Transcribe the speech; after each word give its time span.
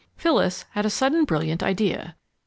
Phyllis 0.17 0.65
had 0.71 0.83
a 0.83 0.89
sudden 0.89 1.25
brilliant 1.25 1.61
idea. 1.61 2.15